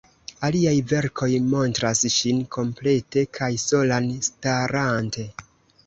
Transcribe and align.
Aliaj 0.47 0.71
verkoj 0.91 1.29
montras 1.51 2.03
ŝin 2.15 2.41
komplete 2.57 3.27
kaj 3.39 3.53
solan, 3.69 4.13
starante. 4.31 5.33